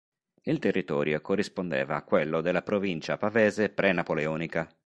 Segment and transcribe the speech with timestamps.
[0.41, 4.67] Il territorio corrispondeva a quello della provincia pavese pre-napoleonica.